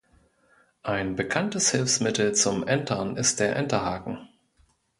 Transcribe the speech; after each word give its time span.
Ein 0.81 1.15
bekanntes 1.15 1.69
Hilfsmittel 1.69 2.33
zum 2.33 2.67
Entern 2.67 3.17
ist 3.17 3.39
der 3.39 3.55
Enterhaken. 3.55 4.27